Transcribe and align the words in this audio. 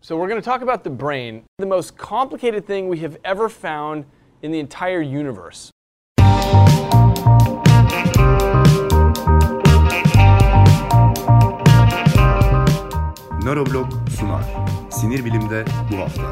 So, 0.00 0.16
we're 0.16 0.28
going 0.28 0.40
to 0.40 0.44
talk 0.44 0.62
about 0.62 0.84
the 0.84 0.90
brain, 0.90 1.42
the 1.58 1.66
most 1.66 1.98
complicated 1.98 2.64
thing 2.66 2.86
we 2.88 3.00
have 3.00 3.18
ever 3.24 3.48
found 3.48 4.04
in 4.42 4.52
the 4.52 4.60
entire 4.60 5.02
universe. 5.02 5.72
Nöroblog 13.42 13.90
sunar. 14.10 14.44
Sinir 14.90 15.24
bilimde 15.24 15.64
bu 15.90 15.96
hafta. 15.96 16.22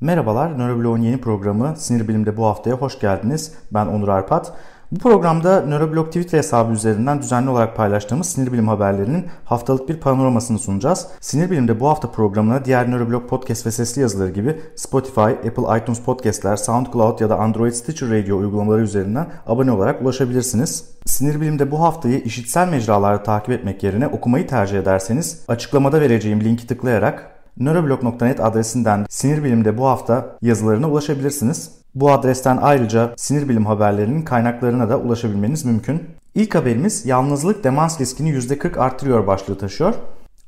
Merhabalar, 0.00 0.58
Nöroblog'un 0.58 1.02
yeni 1.02 1.20
programı 1.20 1.74
Sinir 1.76 2.08
Bilim'de 2.08 2.36
bu 2.36 2.46
haftaya 2.46 2.76
hoş 2.76 3.00
geldiniz. 3.00 3.54
Ben 3.72 3.86
Onur 3.86 4.08
Arpat. 4.08 4.52
Bu 4.92 4.98
programda 4.98 5.60
Nöroblog 5.60 6.06
Twitter 6.06 6.38
hesabı 6.38 6.72
üzerinden 6.72 7.22
düzenli 7.22 7.50
olarak 7.50 7.76
paylaştığımız 7.76 8.26
sinir 8.26 8.52
bilim 8.52 8.68
haberlerinin 8.68 9.26
haftalık 9.44 9.88
bir 9.88 10.00
panoramasını 10.00 10.58
sunacağız. 10.58 11.06
Sinir 11.20 11.50
Bilim'de 11.50 11.80
bu 11.80 11.88
hafta 11.88 12.10
programına 12.10 12.64
diğer 12.64 12.90
Nöroblog 12.90 13.28
podcast 13.28 13.66
ve 13.66 13.70
sesli 13.70 14.02
yazıları 14.02 14.30
gibi 14.30 14.60
Spotify, 14.76 15.20
Apple 15.20 15.78
iTunes 15.78 16.00
Podcast'ler, 16.00 16.56
SoundCloud 16.56 17.20
ya 17.20 17.30
da 17.30 17.38
Android 17.38 17.72
Stitcher 17.72 18.10
Radio 18.10 18.36
uygulamaları 18.36 18.82
üzerinden 18.82 19.26
abone 19.46 19.72
olarak 19.72 20.02
ulaşabilirsiniz. 20.02 20.84
Sinir 21.06 21.40
Bilim'de 21.40 21.70
bu 21.70 21.80
haftayı 21.80 22.18
işitsel 22.18 22.68
mecralarda 22.68 23.22
takip 23.22 23.50
etmek 23.50 23.82
yerine 23.82 24.06
okumayı 24.06 24.46
tercih 24.46 24.78
ederseniz 24.78 25.44
açıklamada 25.48 26.00
vereceğim 26.00 26.44
linki 26.44 26.66
tıklayarak 26.66 27.33
nöroblog.net 27.58 28.40
adresinden 28.40 29.06
sinir 29.08 29.44
bilimde 29.44 29.78
bu 29.78 29.86
hafta 29.86 30.36
yazılarına 30.42 30.90
ulaşabilirsiniz. 30.90 31.70
Bu 31.94 32.12
adresten 32.12 32.58
ayrıca 32.62 33.14
sinir 33.16 33.48
bilim 33.48 33.66
haberlerinin 33.66 34.22
kaynaklarına 34.22 34.88
da 34.88 34.98
ulaşabilmeniz 34.98 35.64
mümkün. 35.64 36.02
İlk 36.34 36.54
haberimiz 36.54 37.06
yalnızlık 37.06 37.64
demans 37.64 38.00
riskini 38.00 38.30
%40 38.30 38.78
arttırıyor 38.78 39.26
başlığı 39.26 39.58
taşıyor. 39.58 39.94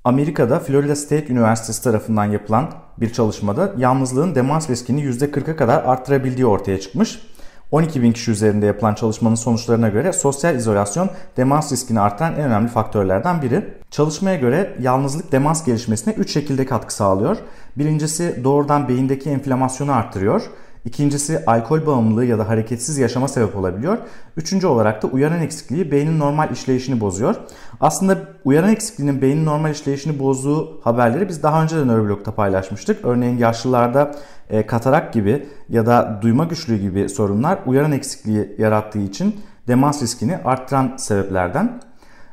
Amerika'da 0.05 0.61
Florida 0.61 0.97
State 0.97 1.33
Üniversitesi 1.33 1.85
tarafından 1.85 2.25
yapılan 2.25 2.71
bir 3.01 3.13
çalışmada 3.13 3.73
yalnızlığın 3.79 4.35
demans 4.35 4.71
riskini 4.71 5.03
%40'a 5.03 5.57
kadar 5.57 5.85
arttırabildiği 5.85 6.47
ortaya 6.47 6.81
çıkmış. 6.81 7.21
12 7.71 8.03
bin 8.03 8.13
kişi 8.13 8.31
üzerinde 8.31 8.67
yapılan 8.67 8.95
çalışmanın 8.95 9.35
sonuçlarına 9.35 9.89
göre 9.89 10.13
sosyal 10.13 10.57
izolasyon 10.57 11.11
demans 11.37 11.73
riskini 11.73 12.01
arttıran 12.01 12.33
en 12.33 12.41
önemli 12.41 12.69
faktörlerden 12.69 13.43
biri. 13.43 13.75
Çalışmaya 13.91 14.37
göre 14.37 14.77
yalnızlık 14.81 15.33
demans 15.33 15.65
gelişmesine 15.65 16.15
3 16.15 16.33
şekilde 16.33 16.67
katkı 16.67 16.95
sağlıyor. 16.95 17.37
Birincisi 17.77 18.41
doğrudan 18.45 18.89
beyindeki 18.89 19.31
enflamasyonu 19.31 19.93
arttırıyor. 19.93 20.43
İkincisi 20.87 21.45
alkol 21.47 21.87
bağımlılığı 21.87 22.25
ya 22.25 22.39
da 22.39 22.49
hareketsiz 22.49 22.99
yaşama 22.99 23.29
sebep 23.29 23.57
olabiliyor. 23.57 23.99
Üçüncü 24.37 24.67
olarak 24.67 25.03
da 25.03 25.07
uyaran 25.07 25.41
eksikliği 25.41 25.93
beynin 25.93 26.19
normal 26.19 26.51
işleyişini 26.51 27.01
bozuyor. 27.01 27.35
Aslında 27.81 28.19
uyaran 28.45 28.71
eksikliğinin 28.71 29.23
beynin 29.23 29.45
normal 29.45 29.71
işleyişini 29.71 30.19
bozduğu 30.19 30.81
haberleri 30.85 31.29
biz 31.29 31.43
daha 31.43 31.63
önce 31.63 31.77
de 31.77 31.85
nöroblogda 31.85 32.35
paylaşmıştık. 32.35 33.05
Örneğin 33.05 33.39
yaşlılarda 33.39 34.15
e, 34.51 34.67
katarak 34.67 35.13
gibi 35.13 35.47
ya 35.69 35.87
da 35.87 36.19
duyma 36.23 36.45
güçlüğü 36.45 36.77
gibi 36.77 37.09
sorunlar 37.09 37.59
uyaran 37.67 37.93
eksikliği 37.93 38.57
yarattığı 38.59 38.99
için 38.99 39.41
demans 39.69 40.03
riskini 40.03 40.37
arttıran 40.45 40.97
sebeplerden. 40.97 41.81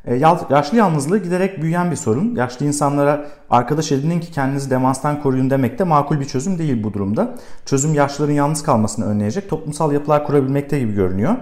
E, 0.06 0.16
yaşlı 0.50 0.78
yalnızlığı 0.78 1.18
giderek 1.18 1.62
büyüyen 1.62 1.92
bir 1.92 1.96
sorun. 1.96 2.36
Yaşlı 2.36 2.66
insanlara 2.66 3.26
arkadaş 3.50 3.92
edinin 3.92 4.20
ki 4.20 4.32
kendinizi 4.32 4.70
demanstan 4.70 5.22
koruyun 5.22 5.50
demek 5.50 5.80
de 5.80 5.84
makul 5.84 6.20
bir 6.20 6.26
çözüm 6.26 6.60
değil 6.60 6.84
bu 6.84 6.94
durumda. 6.94 7.36
Çözüm 7.66 7.94
yaşlıların 7.94 8.34
yalnız 8.34 8.64
kalmasını 8.64 9.06
önleyecek 9.06 9.50
toplumsal 9.50 9.92
yapılar 9.92 10.26
kurabilmekte 10.26 10.80
gibi 10.80 10.94
görünüyor. 10.94 11.36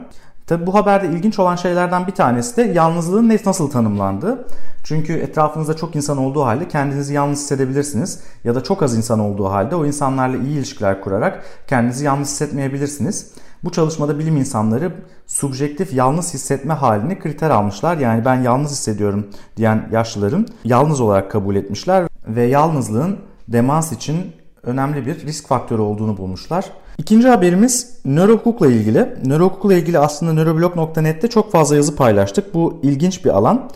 Tabi 0.47 0.67
bu 0.67 0.75
haberde 0.75 1.07
ilginç 1.07 1.39
olan 1.39 1.55
şeylerden 1.55 2.07
bir 2.07 2.11
tanesi 2.11 2.57
de 2.57 2.61
yalnızlığın 2.61 3.39
nasıl 3.45 3.69
tanımlandığı. 3.69 4.47
Çünkü 4.83 5.13
etrafınızda 5.13 5.75
çok 5.75 5.95
insan 5.95 6.17
olduğu 6.17 6.43
halde 6.43 6.67
kendinizi 6.67 7.13
yalnız 7.13 7.39
hissedebilirsiniz. 7.39 8.19
Ya 8.43 8.55
da 8.55 8.63
çok 8.63 8.83
az 8.83 8.97
insan 8.97 9.19
olduğu 9.19 9.45
halde 9.45 9.75
o 9.75 9.85
insanlarla 9.85 10.37
iyi 10.37 10.57
ilişkiler 10.57 11.01
kurarak 11.01 11.43
kendinizi 11.67 12.05
yalnız 12.05 12.27
hissetmeyebilirsiniz. 12.27 13.31
Bu 13.63 13.71
çalışmada 13.71 14.19
bilim 14.19 14.37
insanları 14.37 14.91
subjektif 15.27 15.93
yalnız 15.93 16.33
hissetme 16.33 16.73
halini 16.73 17.19
kriter 17.19 17.49
almışlar. 17.49 17.97
Yani 17.97 18.25
ben 18.25 18.41
yalnız 18.41 18.71
hissediyorum 18.71 19.27
diyen 19.57 19.89
yaşlıların 19.91 20.47
yalnız 20.63 21.01
olarak 21.01 21.31
kabul 21.31 21.55
etmişler 21.55 22.07
ve 22.27 22.43
yalnızlığın 22.43 23.17
demans 23.47 23.91
için 23.91 24.17
önemli 24.63 25.05
bir 25.05 25.25
risk 25.25 25.47
faktörü 25.47 25.81
olduğunu 25.81 26.17
bulmuşlar. 26.17 26.65
İkinci 26.97 27.27
haberimiz 27.27 27.97
nörohukukla 28.05 28.67
ilgili. 28.67 29.15
Nörohukukla 29.25 29.73
ilgili 29.73 29.99
aslında 29.99 30.33
nöroblog.net'te 30.33 31.27
çok 31.27 31.51
fazla 31.51 31.75
yazı 31.75 31.95
paylaştık. 31.95 32.53
Bu 32.53 32.79
ilginç 32.83 33.25
bir 33.25 33.29
alan. 33.29 33.69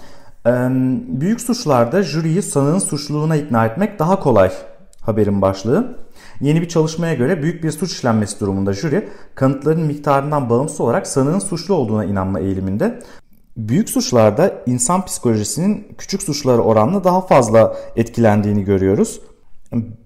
Büyük 1.08 1.42
suçlarda 1.42 2.04
jüriyi 2.04 2.42
sanığın 2.42 2.80
suçluluğuna 2.80 3.36
ikna 3.36 3.66
etmek 3.66 4.00
daha 4.00 4.20
kolay 4.20 4.52
haberin 5.02 5.42
başlığı. 5.42 5.98
Yeni 6.42 6.62
bir 6.62 6.68
çalışmaya 6.68 7.14
göre 7.14 7.44
büyük 7.44 7.64
bir 7.64 7.72
suç 7.72 7.92
işlenmesi 7.92 8.40
durumunda 8.40 8.74
jüri 8.74 9.10
kanıtların 9.36 9.82
miktarından 9.82 10.50
bağımsız 10.50 10.82
olarak 10.82 11.08
sanığın 11.08 11.40
suçlu 11.40 11.76
olduğuna 11.76 12.06
inanma 12.06 12.40
eğiliminde. 12.40 13.00
Büyük 13.58 13.90
suçlarda 13.90 14.54
insan 14.66 15.06
psikolojisinin 15.06 15.88
küçük 15.98 16.24
suçlara 16.24 16.62
oranla 16.62 17.04
daha 17.04 17.22
fazla 17.22 17.76
etkilendiğini 17.96 18.64
görüyoruz. 18.64 19.22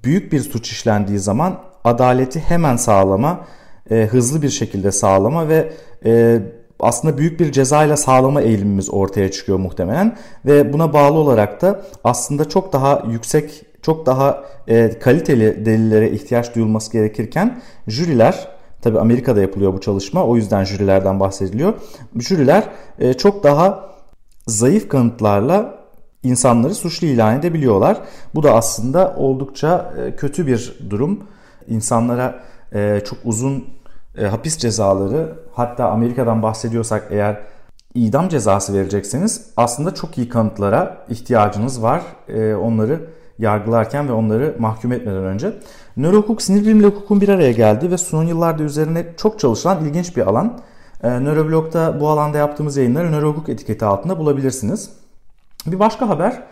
Büyük 0.03 0.31
bir 0.31 0.39
suç 0.39 0.71
işlendiği 0.71 1.19
zaman 1.19 1.59
adaleti 1.83 2.39
hemen 2.39 2.75
sağlama, 2.75 3.45
e, 3.91 4.05
hızlı 4.05 4.41
bir 4.41 4.49
şekilde 4.49 4.91
sağlama 4.91 5.47
ve 5.47 5.73
e, 6.05 6.41
aslında 6.79 7.17
büyük 7.17 7.39
bir 7.39 7.51
cezayla 7.51 7.97
sağlama 7.97 8.41
eğilimimiz 8.41 8.93
ortaya 8.93 9.31
çıkıyor 9.31 9.57
muhtemelen 9.57 10.17
ve 10.45 10.73
buna 10.73 10.93
bağlı 10.93 11.17
olarak 11.17 11.61
da 11.61 11.81
aslında 12.03 12.49
çok 12.49 12.73
daha 12.73 13.03
yüksek 13.11 13.65
çok 13.81 14.05
daha 14.05 14.43
e, 14.67 14.99
kaliteli 14.99 15.65
delillere 15.65 16.11
ihtiyaç 16.11 16.55
duyulması 16.55 16.91
gerekirken 16.91 17.61
jüriler 17.87 18.47
tabi 18.81 18.99
Amerika'da 18.99 19.41
yapılıyor 19.41 19.73
bu 19.73 19.81
çalışma 19.81 20.25
o 20.25 20.35
yüzden 20.35 20.63
jürilerden 20.63 21.19
bahsediliyor. 21.19 21.73
Jüriler 22.15 22.63
e, 22.99 23.13
çok 23.13 23.43
daha 23.43 23.89
zayıf 24.47 24.89
kanıtlarla 24.89 25.79
insanları 26.23 26.75
suçlu 26.75 27.07
ilan 27.07 27.39
edebiliyorlar. 27.39 27.97
Bu 28.35 28.43
da 28.43 28.53
aslında 28.53 29.15
oldukça 29.17 29.93
e, 29.97 30.15
kötü 30.15 30.47
bir 30.47 30.79
durum. 30.89 31.19
İnsanlara 31.67 32.43
e, 32.73 33.01
çok 33.05 33.19
uzun 33.23 33.65
e, 34.17 34.25
hapis 34.25 34.57
cezaları 34.57 35.33
hatta 35.53 35.89
Amerika'dan 35.89 36.43
bahsediyorsak 36.43 37.07
eğer 37.09 37.39
idam 37.95 38.29
cezası 38.29 38.73
verecekseniz 38.73 39.49
aslında 39.57 39.95
çok 39.95 40.17
iyi 40.17 40.29
kanıtlara 40.29 41.05
ihtiyacınız 41.09 41.83
var. 41.83 42.01
E, 42.27 42.55
onları 42.55 43.09
yargılarken 43.39 44.07
ve 44.07 44.11
onları 44.11 44.55
mahkum 44.59 44.91
etmeden 44.91 45.23
önce. 45.23 45.53
Nörohukuk 45.97 46.41
sinir 46.41 46.61
bilimle 46.61 46.85
hukukun 46.85 47.21
bir 47.21 47.29
araya 47.29 47.51
geldi 47.51 47.91
ve 47.91 47.97
son 47.97 48.23
yıllarda 48.23 48.63
üzerine 48.63 49.05
çok 49.17 49.39
çalışılan 49.39 49.85
ilginç 49.85 50.17
bir 50.17 50.27
alan. 50.27 50.59
E, 51.03 51.09
Nöroblog'da 51.09 51.99
bu 51.99 52.09
alanda 52.09 52.37
yaptığımız 52.37 52.77
yayınları 52.77 53.11
nörohukuk 53.11 53.49
etiketi 53.49 53.85
altında 53.85 54.19
bulabilirsiniz. 54.19 54.89
Bir 55.65 55.79
başka 55.79 56.09
haber, 56.09 56.43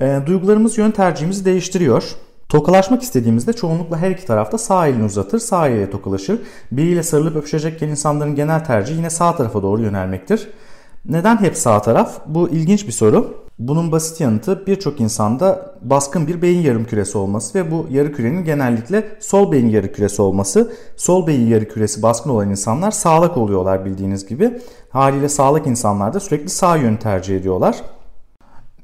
e, 0.00 0.20
duygularımız 0.26 0.78
yön 0.78 0.90
tercihimizi 0.90 1.44
değiştiriyor. 1.44 2.16
Tokalaşmak 2.48 3.02
istediğimizde 3.02 3.52
çoğunlukla 3.52 3.98
her 3.98 4.10
iki 4.10 4.26
tarafta 4.26 4.58
sağ 4.58 4.86
elini 4.86 5.04
uzatır, 5.04 5.38
sağ 5.38 5.68
eliyle 5.68 5.90
tokalaşır. 5.90 6.40
Biriyle 6.72 7.02
sarılıp 7.02 7.36
öpüşecekken 7.36 7.88
insanların 7.88 8.34
genel 8.34 8.64
tercihi 8.64 8.96
yine 8.96 9.10
sağ 9.10 9.36
tarafa 9.36 9.62
doğru 9.62 9.82
yönelmektir. 9.82 10.48
Neden 11.04 11.40
hep 11.40 11.56
sağ 11.56 11.82
taraf? 11.82 12.20
Bu 12.26 12.48
ilginç 12.48 12.86
bir 12.86 12.92
soru. 12.92 13.46
Bunun 13.58 13.92
basit 13.92 14.20
yanıtı 14.20 14.66
birçok 14.66 15.00
insanda 15.00 15.74
baskın 15.82 16.26
bir 16.26 16.42
beyin 16.42 16.60
yarım 16.60 16.84
küresi 16.84 17.18
olması 17.18 17.58
ve 17.58 17.70
bu 17.70 17.86
yarı 17.90 18.12
kürenin 18.12 18.44
genellikle 18.44 19.16
sol 19.20 19.52
beyin 19.52 19.68
yarı 19.68 19.92
küresi 19.92 20.22
olması. 20.22 20.72
Sol 20.96 21.26
beyin 21.26 21.46
yarı 21.48 21.68
küresi 21.68 22.02
baskın 22.02 22.30
olan 22.30 22.50
insanlar 22.50 22.90
sağlık 22.90 23.36
oluyorlar 23.36 23.84
bildiğiniz 23.84 24.26
gibi. 24.26 24.60
Haliyle 24.90 25.28
sağlık 25.28 25.66
insanlar 25.66 26.14
da 26.14 26.20
sürekli 26.20 26.48
sağ 26.48 26.76
yönü 26.76 26.98
tercih 26.98 27.36
ediyorlar. 27.36 27.76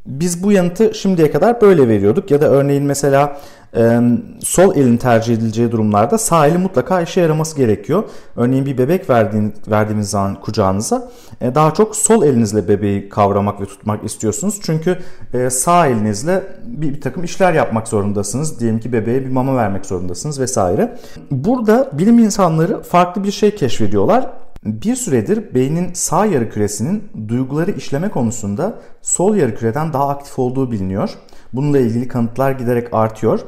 Biz 0.06 0.42
bu 0.42 0.52
yanıtı 0.52 0.94
şimdiye 0.94 1.30
kadar 1.30 1.60
böyle 1.60 1.88
veriyorduk 1.88 2.30
ya 2.30 2.40
da 2.40 2.48
örneğin 2.48 2.84
mesela 2.84 3.40
e, 3.76 4.00
sol 4.40 4.76
elin 4.76 4.96
tercih 4.96 5.34
edileceği 5.34 5.72
durumlarda 5.72 6.18
sağ 6.18 6.46
eli 6.46 6.58
mutlaka 6.58 7.00
işe 7.00 7.20
yaraması 7.20 7.56
gerekiyor. 7.56 8.04
Örneğin 8.36 8.66
bir 8.66 8.78
bebek 8.78 9.10
verdiğin, 9.10 9.54
verdiğiniz 9.70 10.10
zaman 10.10 10.40
kucağınıza 10.40 11.10
e, 11.40 11.54
daha 11.54 11.74
çok 11.74 11.96
sol 11.96 12.22
elinizle 12.22 12.68
bebeği 12.68 13.08
kavramak 13.08 13.60
ve 13.60 13.66
tutmak 13.66 14.04
istiyorsunuz. 14.04 14.60
Çünkü 14.62 14.98
e, 15.34 15.50
sağ 15.50 15.86
elinizle 15.86 16.42
bir, 16.66 16.94
bir 16.94 17.00
takım 17.00 17.24
işler 17.24 17.52
yapmak 17.52 17.88
zorundasınız. 17.88 18.60
Diyelim 18.60 18.80
ki 18.80 18.92
bebeğe 18.92 19.24
bir 19.24 19.30
mama 19.30 19.56
vermek 19.56 19.86
zorundasınız 19.86 20.40
vesaire. 20.40 20.98
Burada 21.30 21.90
bilim 21.92 22.18
insanları 22.18 22.82
farklı 22.82 23.24
bir 23.24 23.32
şey 23.32 23.54
keşfediyorlar. 23.54 24.41
Bir 24.64 24.96
süredir 24.96 25.54
beynin 25.54 25.92
sağ 25.92 26.26
yarı 26.26 26.50
küresinin 26.50 27.04
duyguları 27.28 27.70
işleme 27.70 28.08
konusunda 28.08 28.78
sol 29.02 29.36
yarı 29.36 29.54
küreden 29.54 29.92
daha 29.92 30.08
aktif 30.08 30.38
olduğu 30.38 30.70
biliniyor. 30.70 31.10
Bununla 31.52 31.78
ilgili 31.78 32.08
kanıtlar 32.08 32.50
giderek 32.50 32.94
artıyor. 32.94 33.40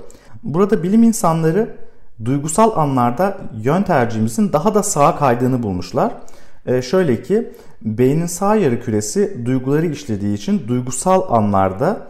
Burada 0.42 0.82
bilim 0.82 1.02
insanları 1.02 1.76
duygusal 2.24 2.76
anlarda 2.76 3.38
yön 3.62 3.82
tercihimizin 3.82 4.52
daha 4.52 4.74
da 4.74 4.82
sağa 4.82 5.16
kaydığını 5.16 5.62
bulmuşlar. 5.62 6.12
E, 6.66 6.82
şöyle 6.82 7.22
ki 7.22 7.52
beynin 7.82 8.26
sağ 8.26 8.56
yarı 8.56 8.80
küresi 8.80 9.46
duyguları 9.46 9.86
işlediği 9.86 10.34
için 10.34 10.68
duygusal 10.68 11.36
anlarda 11.36 12.06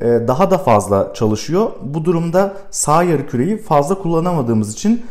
e, 0.00 0.06
daha 0.06 0.50
da 0.50 0.58
fazla 0.58 1.14
çalışıyor. 1.14 1.70
Bu 1.82 2.04
durumda 2.04 2.54
sağ 2.70 3.02
yarı 3.02 3.26
küreyi 3.26 3.58
fazla 3.58 3.94
kullanamadığımız 3.94 4.72
için 4.72 5.06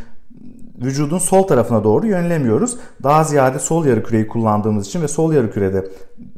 vücudun 0.81 1.18
sol 1.18 1.44
tarafına 1.44 1.83
doğru 1.83 2.07
yönelemiyoruz. 2.07 2.78
Daha 3.04 3.24
ziyade 3.24 3.60
sol 3.60 3.86
yarı 3.86 4.04
küreyi 4.04 4.28
kullandığımız 4.28 4.88
için 4.88 5.01
ve 5.01 5.07
sol 5.07 5.33
yarı 5.33 5.51
kürede 5.51 5.86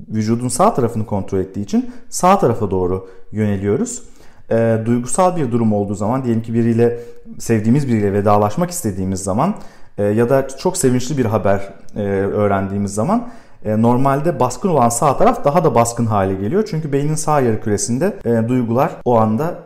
vücudun 0.09 0.47
sağ 0.47 0.73
tarafını 0.73 1.05
kontrol 1.05 1.39
ettiği 1.39 1.61
için 1.61 1.91
sağ 2.09 2.39
tarafa 2.39 2.71
doğru 2.71 3.07
yöneliyoruz. 3.31 4.03
E, 4.51 4.77
duygusal 4.85 5.35
bir 5.35 5.51
durum 5.51 5.73
olduğu 5.73 5.95
zaman 5.95 6.23
diyelim 6.23 6.41
ki 6.41 6.53
biriyle 6.53 6.99
sevdiğimiz 7.39 7.87
biriyle 7.87 8.13
vedalaşmak 8.13 8.71
istediğimiz 8.71 9.23
zaman 9.23 9.55
e, 9.97 10.03
ya 10.03 10.29
da 10.29 10.47
çok 10.47 10.77
sevinçli 10.77 11.17
bir 11.17 11.25
haber 11.25 11.73
e, 11.95 12.01
öğrendiğimiz 12.09 12.93
zaman 12.93 13.29
e, 13.65 13.81
normalde 13.81 14.39
baskın 14.39 14.69
olan 14.69 14.89
sağ 14.89 15.17
taraf 15.17 15.45
daha 15.45 15.63
da 15.63 15.75
baskın 15.75 16.05
hale 16.05 16.33
geliyor. 16.33 16.67
Çünkü 16.69 16.91
beynin 16.93 17.15
sağ 17.15 17.41
yarı 17.41 17.61
küresinde 17.61 18.13
e, 18.25 18.49
duygular 18.49 18.91
o 19.05 19.17
anda 19.17 19.59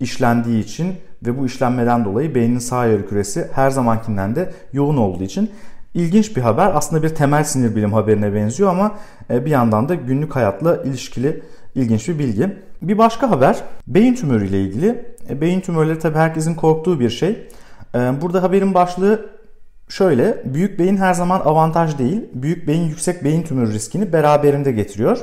işlendiği 0.00 0.64
için 0.64 0.94
ve 1.26 1.38
bu 1.38 1.46
işlenmeden 1.46 2.04
dolayı 2.04 2.34
beynin 2.34 2.58
sağ 2.58 2.86
yarı 2.86 3.08
küresi 3.08 3.48
her 3.52 3.70
zamankinden 3.70 4.36
de 4.36 4.52
yoğun 4.72 4.96
olduğu 4.96 5.24
için 5.24 5.50
ilginç 5.94 6.36
bir 6.36 6.42
haber. 6.42 6.70
Aslında 6.74 7.02
bir 7.02 7.08
temel 7.08 7.44
sinir 7.44 7.76
bilim 7.76 7.92
haberine 7.92 8.34
benziyor 8.34 8.70
ama 8.70 8.94
e, 9.30 9.44
bir 9.44 9.50
yandan 9.50 9.88
da 9.88 9.94
günlük 9.94 10.36
hayatla 10.36 10.82
ilişkili 10.82 11.42
ilginç 11.74 12.08
bir 12.08 12.18
bilgi. 12.18 12.56
Bir 12.82 12.98
başka 12.98 13.30
haber 13.30 13.56
beyin 13.86 14.14
tümörü 14.14 14.46
ile 14.46 14.60
ilgili. 14.60 15.04
E, 15.30 15.40
beyin 15.40 15.60
tümörleri 15.60 15.98
tabii 15.98 16.18
herkesin 16.18 16.54
korktuğu 16.54 17.00
bir 17.00 17.10
şey. 17.10 17.48
E, 17.94 17.98
burada 18.22 18.42
haberin 18.42 18.74
başlığı 18.74 19.30
şöyle. 19.88 20.42
Büyük 20.44 20.78
beyin 20.78 20.96
her 20.96 21.14
zaman 21.14 21.40
avantaj 21.40 21.98
değil. 21.98 22.20
Büyük 22.34 22.68
beyin 22.68 22.88
yüksek 22.88 23.24
beyin 23.24 23.42
tümörü 23.42 23.72
riskini 23.72 24.12
beraberinde 24.12 24.72
getiriyor. 24.72 25.18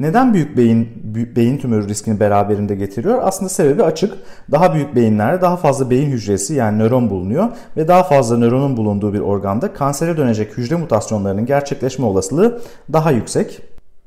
Neden 0.00 0.34
büyük 0.34 0.56
beyin 0.56 0.88
beyin 1.36 1.58
tümörü 1.58 1.88
riskini 1.88 2.20
beraberinde 2.20 2.74
getiriyor? 2.74 3.18
Aslında 3.22 3.48
sebebi 3.48 3.82
açık. 3.82 4.14
Daha 4.50 4.74
büyük 4.74 4.94
beyinlerde 4.94 5.40
daha 5.40 5.56
fazla 5.56 5.90
beyin 5.90 6.10
hücresi 6.10 6.54
yani 6.54 6.78
nöron 6.78 7.10
bulunuyor 7.10 7.48
ve 7.76 7.88
daha 7.88 8.02
fazla 8.02 8.38
nöronun 8.38 8.76
bulunduğu 8.76 9.12
bir 9.12 9.20
organda 9.20 9.72
kansere 9.72 10.16
dönecek 10.16 10.58
hücre 10.58 10.76
mutasyonlarının 10.76 11.46
gerçekleşme 11.46 12.06
olasılığı 12.06 12.60
daha 12.92 13.10
yüksek. 13.10 13.60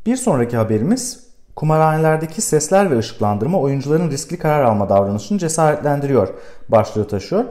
Bir 0.06 0.16
sonraki 0.16 0.58
haberimiz 0.58 1.24
kumarhanelerdeki 1.56 2.42
sesler 2.42 2.92
ve 2.92 2.98
ışıklandırma 2.98 3.60
oyuncuların 3.60 4.12
riskli 4.12 4.38
karar 4.38 4.64
alma 4.64 4.90
davranışını 4.90 5.38
cesaretlendiriyor 5.38 6.28
başlığı 6.70 7.08
taşıyor. 7.08 7.46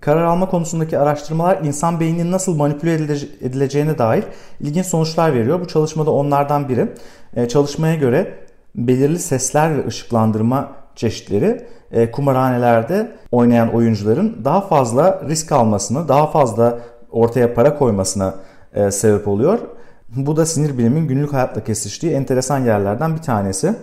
Karar 0.00 0.24
alma 0.24 0.48
konusundaki 0.48 0.98
araştırmalar 0.98 1.58
insan 1.64 2.00
beyninin 2.00 2.32
nasıl 2.32 2.56
manipüle 2.56 2.94
edileceğine 3.40 3.98
dair 3.98 4.24
ilginç 4.60 4.86
sonuçlar 4.86 5.34
veriyor. 5.34 5.60
Bu 5.60 5.68
çalışmada 5.68 6.10
onlardan 6.10 6.68
biri. 6.68 6.88
E, 7.36 7.48
çalışmaya 7.48 7.94
göre 7.94 8.34
belirli 8.74 9.18
sesler 9.18 9.78
ve 9.78 9.86
ışıklandırma 9.86 10.72
çeşitleri 10.96 11.66
e, 11.92 12.10
kumarhanelerde 12.10 13.12
oynayan 13.32 13.74
oyuncuların 13.74 14.40
daha 14.44 14.60
fazla 14.60 15.22
risk 15.28 15.52
almasını, 15.52 16.08
daha 16.08 16.26
fazla 16.26 16.78
ortaya 17.10 17.54
para 17.54 17.78
koymasına 17.78 18.34
e, 18.74 18.90
sebep 18.90 19.28
oluyor. 19.28 19.58
Bu 20.16 20.36
da 20.36 20.46
sinir 20.46 20.78
bilimin 20.78 21.08
günlük 21.08 21.32
hayatla 21.32 21.64
kesiştiği 21.64 22.12
enteresan 22.12 22.58
yerlerden 22.58 23.16
bir 23.16 23.22
tanesi. 23.22 23.74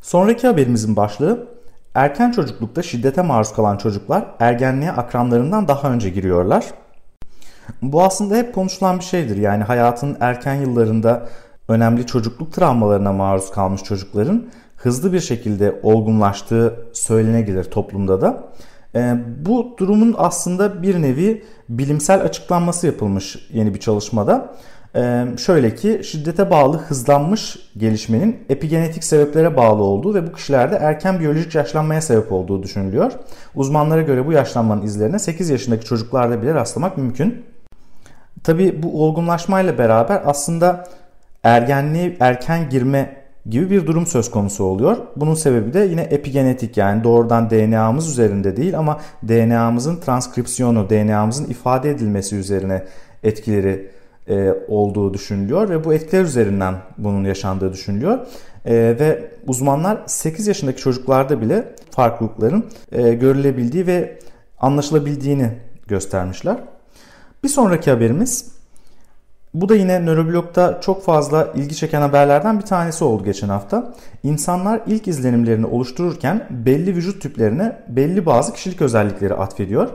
Sonraki 0.00 0.46
haberimizin 0.46 0.96
başlığı 0.96 1.55
erken 1.96 2.30
çocuklukta 2.30 2.82
şiddete 2.82 3.22
maruz 3.22 3.52
kalan 3.52 3.76
çocuklar 3.76 4.24
ergenliğe 4.40 4.92
akranlarından 4.92 5.68
daha 5.68 5.90
önce 5.90 6.10
giriyorlar. 6.10 6.64
Bu 7.82 8.02
aslında 8.02 8.36
hep 8.36 8.54
konuşulan 8.54 8.98
bir 8.98 9.04
şeydir. 9.04 9.36
Yani 9.36 9.62
hayatın 9.62 10.16
erken 10.20 10.54
yıllarında 10.54 11.28
önemli 11.68 12.06
çocukluk 12.06 12.52
travmalarına 12.52 13.12
maruz 13.12 13.50
kalmış 13.50 13.82
çocukların 13.82 14.46
hızlı 14.76 15.12
bir 15.12 15.20
şekilde 15.20 15.80
olgunlaştığı 15.82 16.74
söylenebilir 16.92 17.64
toplumda 17.64 18.20
da. 18.20 18.44
Ee, 18.94 19.14
bu 19.46 19.74
durumun 19.78 20.14
aslında 20.18 20.82
bir 20.82 21.02
nevi 21.02 21.44
bilimsel 21.68 22.22
açıklanması 22.22 22.86
yapılmış 22.86 23.48
yeni 23.52 23.74
bir 23.74 23.80
çalışmada. 23.80 24.54
Şöyle 25.36 25.74
ki 25.74 26.00
şiddete 26.04 26.50
bağlı 26.50 26.78
hızlanmış 26.78 27.56
gelişmenin 27.76 28.44
epigenetik 28.48 29.04
sebeplere 29.04 29.56
bağlı 29.56 29.82
olduğu 29.82 30.14
ve 30.14 30.26
bu 30.26 30.32
kişilerde 30.32 30.76
erken 30.76 31.20
biyolojik 31.20 31.54
yaşlanmaya 31.54 32.00
sebep 32.00 32.32
olduğu 32.32 32.62
düşünülüyor. 32.62 33.12
Uzmanlara 33.54 34.02
göre 34.02 34.26
bu 34.26 34.32
yaşlanmanın 34.32 34.82
izlerine 34.82 35.18
8 35.18 35.50
yaşındaki 35.50 35.84
çocuklarda 35.84 36.42
bile 36.42 36.54
rastlamak 36.54 36.96
mümkün. 36.98 37.44
Tabi 38.44 38.82
bu 38.82 39.04
olgunlaşmayla 39.04 39.78
beraber 39.78 40.22
aslında 40.24 40.84
ergenliğe 41.42 42.16
erken 42.20 42.70
girme 42.70 43.16
gibi 43.50 43.70
bir 43.70 43.86
durum 43.86 44.06
söz 44.06 44.30
konusu 44.30 44.64
oluyor. 44.64 44.96
Bunun 45.16 45.34
sebebi 45.34 45.72
de 45.72 45.80
yine 45.80 46.02
epigenetik 46.02 46.76
yani 46.76 47.04
doğrudan 47.04 47.50
DNA'mız 47.50 48.08
üzerinde 48.08 48.56
değil 48.56 48.78
ama 48.78 49.00
DNA'mızın 49.28 50.00
transkripsiyonu, 50.00 50.90
DNA'mızın 50.90 51.44
ifade 51.50 51.90
edilmesi 51.90 52.36
üzerine 52.36 52.84
etkileri 53.22 53.90
e, 54.28 54.54
olduğu 54.68 55.14
düşünülüyor 55.14 55.68
ve 55.68 55.84
bu 55.84 55.94
etkiler 55.94 56.22
üzerinden 56.22 56.74
bunun 56.98 57.24
yaşandığı 57.24 57.72
düşünülüyor. 57.72 58.18
E, 58.64 58.74
ve 58.74 59.30
uzmanlar 59.46 59.98
8 60.06 60.46
yaşındaki 60.46 60.80
çocuklarda 60.80 61.40
bile 61.40 61.74
farklılıkların 61.90 62.64
e, 62.92 63.14
görülebildiği 63.14 63.86
ve 63.86 64.18
anlaşılabildiğini 64.58 65.50
göstermişler. 65.86 66.56
Bir 67.44 67.48
sonraki 67.48 67.90
haberimiz 67.90 68.55
bu 69.60 69.68
da 69.68 69.74
yine 69.74 70.06
nöroblogda 70.06 70.78
çok 70.80 71.04
fazla 71.04 71.52
ilgi 71.54 71.76
çeken 71.76 72.00
haberlerden 72.00 72.58
bir 72.58 72.64
tanesi 72.64 73.04
oldu 73.04 73.24
geçen 73.24 73.48
hafta. 73.48 73.94
İnsanlar 74.22 74.80
ilk 74.86 75.08
izlenimlerini 75.08 75.66
oluştururken 75.66 76.46
belli 76.50 76.96
vücut 76.96 77.22
tiplerine 77.22 77.76
belli 77.88 78.26
bazı 78.26 78.52
kişilik 78.52 78.82
özellikleri 78.82 79.34
atfediyor. 79.34 79.88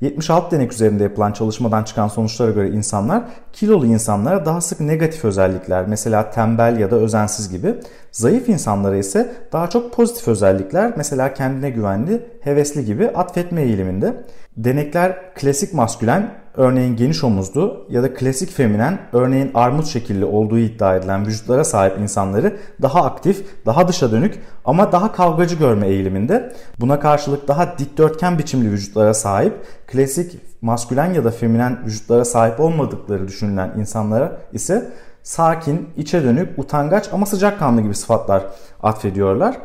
76 0.00 0.56
denek 0.56 0.72
üzerinde 0.72 1.02
yapılan 1.02 1.32
çalışmadan 1.32 1.84
çıkan 1.84 2.08
sonuçlara 2.08 2.50
göre 2.50 2.70
insanlar 2.70 3.22
kilolu 3.52 3.86
insanlara 3.86 4.46
daha 4.46 4.60
sık 4.60 4.80
negatif 4.80 5.24
özellikler 5.24 5.86
mesela 5.88 6.30
tembel 6.30 6.78
ya 6.78 6.90
da 6.90 6.96
özensiz 6.96 7.50
gibi, 7.50 7.74
zayıf 8.12 8.48
insanlara 8.48 8.96
ise 8.96 9.32
daha 9.52 9.70
çok 9.70 9.92
pozitif 9.92 10.28
özellikler 10.28 10.92
mesela 10.96 11.34
kendine 11.34 11.70
güvenli, 11.70 12.26
hevesli 12.40 12.84
gibi 12.84 13.08
atfetme 13.08 13.62
eğiliminde. 13.62 14.24
Denekler 14.56 15.34
klasik 15.34 15.74
maskülen 15.74 16.43
örneğin 16.56 16.96
geniş 16.96 17.24
omuzlu 17.24 17.86
ya 17.90 18.02
da 18.02 18.14
klasik 18.14 18.50
feminen 18.50 18.98
örneğin 19.12 19.50
armut 19.54 19.86
şekilli 19.86 20.24
olduğu 20.24 20.58
iddia 20.58 20.96
edilen 20.96 21.26
vücutlara 21.26 21.64
sahip 21.64 21.98
insanları 21.98 22.56
daha 22.82 23.04
aktif, 23.04 23.66
daha 23.66 23.88
dışa 23.88 24.12
dönük 24.12 24.38
ama 24.64 24.92
daha 24.92 25.12
kavgacı 25.12 25.54
görme 25.54 25.88
eğiliminde. 25.88 26.52
Buna 26.80 27.00
karşılık 27.00 27.48
daha 27.48 27.78
dikdörtgen 27.78 28.38
biçimli 28.38 28.70
vücutlara 28.70 29.14
sahip 29.14 29.54
klasik 29.86 30.40
maskülen 30.62 31.14
ya 31.14 31.24
da 31.24 31.30
feminen 31.30 31.78
vücutlara 31.86 32.24
sahip 32.24 32.60
olmadıkları 32.60 33.28
düşünülen 33.28 33.72
insanlara 33.78 34.40
ise 34.52 34.90
sakin, 35.22 35.88
içe 35.96 36.24
dönük, 36.24 36.58
utangaç 36.58 37.08
ama 37.12 37.26
sıcakkanlı 37.26 37.80
gibi 37.80 37.94
sıfatlar 37.94 38.44
atfediyorlar 38.82 39.56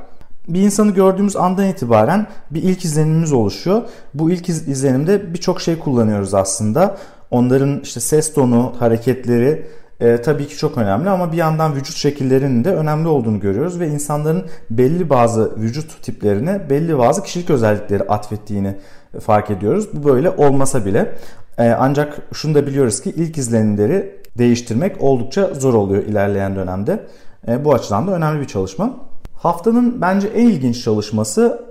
bir 0.53 0.61
insanı 0.61 0.91
gördüğümüz 0.91 1.35
andan 1.35 1.67
itibaren 1.67 2.27
bir 2.51 2.63
ilk 2.63 2.85
izlenimimiz 2.85 3.33
oluşuyor. 3.33 3.81
Bu 4.13 4.31
ilk 4.31 4.49
izlenimde 4.49 5.33
birçok 5.33 5.61
şey 5.61 5.79
kullanıyoruz 5.79 6.33
aslında. 6.33 6.97
Onların 7.31 7.79
işte 7.79 7.99
ses 7.99 8.33
tonu, 8.33 8.73
hareketleri 8.79 9.65
e, 9.99 10.21
tabii 10.21 10.47
ki 10.47 10.57
çok 10.57 10.77
önemli 10.77 11.09
ama 11.09 11.31
bir 11.31 11.37
yandan 11.37 11.75
vücut 11.75 11.95
şekillerinin 11.95 12.63
de 12.63 12.75
önemli 12.75 13.07
olduğunu 13.07 13.39
görüyoruz 13.39 13.79
ve 13.79 13.87
insanların 13.87 14.45
belli 14.69 15.09
bazı 15.09 15.55
vücut 15.57 16.03
tiplerine 16.03 16.69
belli 16.69 16.97
bazı 16.97 17.23
kişilik 17.23 17.49
özellikleri 17.49 18.03
atfettiğini 18.03 18.75
fark 19.19 19.51
ediyoruz. 19.51 19.89
Bu 19.93 20.03
böyle 20.03 20.29
olmasa 20.29 20.85
bile 20.85 21.15
e, 21.57 21.69
ancak 21.69 22.17
şunu 22.33 22.55
da 22.55 22.67
biliyoruz 22.67 23.01
ki 23.01 23.09
ilk 23.09 23.37
izlenimleri 23.37 24.21
değiştirmek 24.37 25.01
oldukça 25.01 25.53
zor 25.53 25.73
oluyor 25.73 26.03
ilerleyen 26.03 26.55
dönemde. 26.55 27.07
E, 27.47 27.65
bu 27.65 27.73
açıdan 27.73 28.07
da 28.07 28.11
önemli 28.11 28.41
bir 28.41 28.47
çalışma. 28.47 29.08
Haftanın 29.39 30.01
bence 30.01 30.27
en 30.27 30.47
ilginç 30.47 30.83
çalışması 30.83 31.61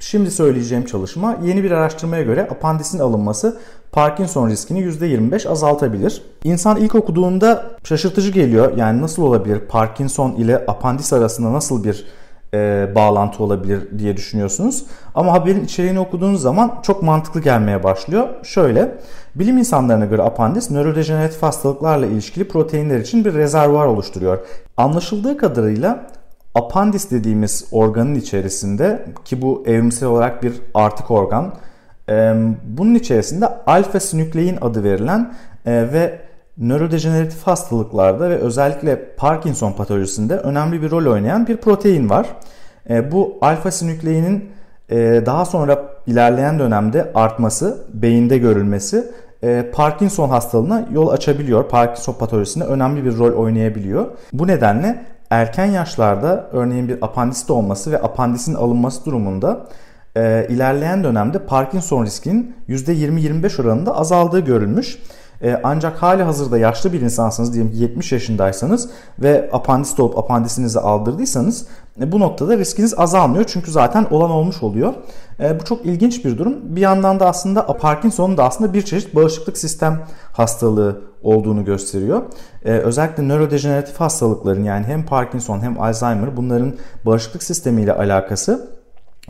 şimdi 0.00 0.30
söyleyeceğim 0.30 0.84
çalışma. 0.84 1.36
Yeni 1.44 1.64
bir 1.64 1.70
araştırmaya 1.70 2.22
göre 2.22 2.48
apandisin 2.50 2.98
alınması 2.98 3.58
Parkinson 3.92 4.48
riskini 4.48 4.80
%25 4.80 5.48
azaltabilir. 5.48 6.22
İnsan 6.44 6.76
ilk 6.76 6.94
okuduğunda 6.94 7.70
şaşırtıcı 7.84 8.30
geliyor. 8.30 8.76
Yani 8.76 9.02
nasıl 9.02 9.22
olabilir? 9.22 9.60
Parkinson 9.60 10.32
ile 10.32 10.64
apandis 10.66 11.12
arasında 11.12 11.52
nasıl 11.52 11.84
bir 11.84 12.06
e, 12.54 12.88
bağlantı 12.94 13.42
olabilir 13.44 13.98
diye 13.98 14.16
düşünüyorsunuz. 14.16 14.84
Ama 15.14 15.32
haberin 15.32 15.64
içeriğini 15.64 16.00
okuduğunuz 16.00 16.42
zaman 16.42 16.78
çok 16.82 17.02
mantıklı 17.02 17.40
gelmeye 17.40 17.84
başlıyor. 17.84 18.28
Şöyle, 18.42 18.98
bilim 19.34 19.58
insanlarına 19.58 20.04
göre 20.04 20.22
apandis 20.22 20.70
nörodejeneratif 20.70 21.42
hastalıklarla 21.42 22.06
ilişkili 22.06 22.48
proteinler 22.48 22.98
için 22.98 23.24
bir 23.24 23.34
rezervuar 23.34 23.86
oluşturuyor. 23.86 24.38
Anlaşıldığı 24.76 25.36
kadarıyla 25.36 26.17
apandis 26.58 27.10
dediğimiz 27.10 27.68
organın 27.72 28.14
içerisinde 28.14 29.04
ki 29.24 29.42
bu 29.42 29.62
evrimsel 29.66 30.08
olarak 30.08 30.42
bir 30.42 30.52
artık 30.74 31.10
organ 31.10 31.54
bunun 32.64 32.94
içerisinde 32.94 33.46
alfa 33.66 34.00
sinüklein 34.00 34.58
adı 34.60 34.84
verilen 34.84 35.34
ve 35.66 36.18
nörodejeneratif 36.58 37.42
hastalıklarda 37.42 38.30
ve 38.30 38.36
özellikle 38.36 39.14
Parkinson 39.16 39.72
patolojisinde 39.72 40.36
önemli 40.36 40.82
bir 40.82 40.90
rol 40.90 41.12
oynayan 41.12 41.46
bir 41.46 41.56
protein 41.56 42.10
var. 42.10 42.26
E, 42.90 43.12
bu 43.12 43.38
alfa 43.40 43.70
sinükleinin 43.70 44.50
e, 44.90 44.96
daha 45.26 45.44
sonra 45.44 45.84
ilerleyen 46.06 46.58
dönemde 46.58 47.12
artması, 47.14 47.86
beyinde 47.94 48.38
görülmesi 48.38 49.04
e, 49.42 49.70
Parkinson 49.72 50.28
hastalığına 50.28 50.88
yol 50.92 51.08
açabiliyor. 51.08 51.68
Parkinson 51.68 52.12
patolojisinde 52.12 52.64
önemli 52.64 53.04
bir 53.04 53.18
rol 53.18 53.32
oynayabiliyor. 53.32 54.06
Bu 54.32 54.46
nedenle 54.46 55.04
erken 55.30 55.66
yaşlarda 55.66 56.48
örneğin 56.52 56.88
bir 56.88 57.04
apandisit 57.04 57.50
olması 57.50 57.92
ve 57.92 58.02
apandisin 58.02 58.54
alınması 58.54 59.04
durumunda 59.04 59.66
e, 60.16 60.46
ilerleyen 60.48 61.04
dönemde 61.04 61.38
Parkinson 61.38 62.04
riskinin 62.04 62.56
%20-25 62.68 63.62
oranında 63.62 63.96
azaldığı 63.96 64.40
görülmüş. 64.40 64.98
E, 65.42 65.60
ancak 65.62 66.02
hali 66.02 66.22
hazırda 66.22 66.58
yaşlı 66.58 66.92
bir 66.92 67.00
insansınız 67.00 67.54
diyelim 67.54 67.72
ki 67.72 67.78
70 67.78 68.12
yaşındaysanız 68.12 68.90
ve 69.18 69.50
apandisit 69.52 70.00
olup 70.00 70.18
apandisinizi 70.18 70.80
aldırdıysanız 70.80 71.66
e, 72.00 72.12
bu 72.12 72.20
noktada 72.20 72.58
riskiniz 72.58 72.94
azalmıyor 72.98 73.44
çünkü 73.44 73.70
zaten 73.70 74.06
olan 74.10 74.30
olmuş 74.30 74.62
oluyor. 74.62 74.94
E, 75.40 75.60
bu 75.60 75.64
çok 75.64 75.86
ilginç 75.86 76.24
bir 76.24 76.38
durum. 76.38 76.56
Bir 76.62 76.80
yandan 76.80 77.20
da 77.20 77.26
aslında 77.26 77.66
Parkinson'un 77.66 78.36
da 78.36 78.44
aslında 78.44 78.74
bir 78.74 78.82
çeşit 78.82 79.14
bağışıklık 79.14 79.58
sistem 79.58 80.02
hastalığı 80.32 81.00
olduğunu 81.22 81.64
gösteriyor. 81.64 82.22
Özellikle 82.64 83.28
nörodejeneratif 83.28 84.00
hastalıkların 84.00 84.64
yani 84.64 84.86
hem 84.86 85.06
Parkinson 85.06 85.60
hem 85.60 85.80
Alzheimer 85.80 86.36
bunların 86.36 86.74
bağışıklık 87.06 87.42
sistemiyle 87.42 87.92
alakası 87.92 88.78